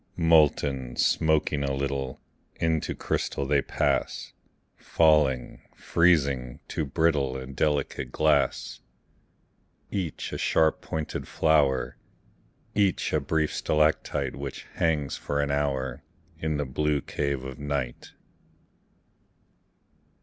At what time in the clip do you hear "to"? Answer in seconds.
6.69-6.85